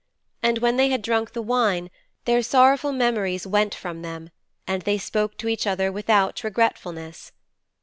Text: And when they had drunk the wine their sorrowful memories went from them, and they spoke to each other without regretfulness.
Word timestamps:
And 0.41 0.57
when 0.57 0.77
they 0.77 0.89
had 0.89 1.03
drunk 1.03 1.33
the 1.33 1.43
wine 1.43 1.91
their 2.25 2.41
sorrowful 2.41 2.91
memories 2.91 3.45
went 3.45 3.75
from 3.75 4.01
them, 4.01 4.31
and 4.65 4.81
they 4.81 4.97
spoke 4.97 5.37
to 5.37 5.47
each 5.47 5.67
other 5.67 5.91
without 5.91 6.43
regretfulness. 6.43 7.31